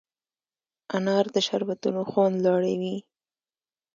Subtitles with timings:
[0.95, 2.97] انار د شربتونو خوند لوړوي.